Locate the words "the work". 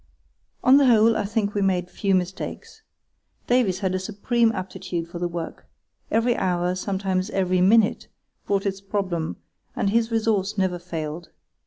5.19-5.67